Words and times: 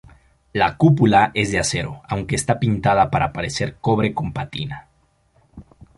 La 0.51 0.77
cúpula 0.77 1.29
es 1.35 1.51
de 1.51 1.59
acero, 1.59 2.01
aunque 2.09 2.35
está 2.35 2.57
pintada 2.59 3.11
para 3.11 3.31
parecer 3.31 3.75
cobre 3.79 4.15
con 4.15 4.33
pátina. 4.33 4.87